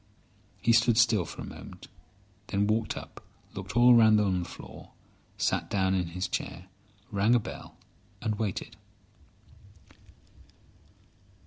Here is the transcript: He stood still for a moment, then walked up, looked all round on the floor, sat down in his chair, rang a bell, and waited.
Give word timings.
He 0.59 0.73
stood 0.73 0.97
still 0.97 1.25
for 1.25 1.43
a 1.43 1.45
moment, 1.45 1.87
then 2.47 2.65
walked 2.65 2.97
up, 2.97 3.23
looked 3.53 3.77
all 3.77 3.93
round 3.93 4.19
on 4.19 4.41
the 4.41 4.49
floor, 4.49 4.93
sat 5.37 5.69
down 5.69 5.93
in 5.93 6.07
his 6.17 6.27
chair, 6.27 6.65
rang 7.11 7.35
a 7.35 7.39
bell, 7.39 7.77
and 8.19 8.33
waited. 8.39 8.77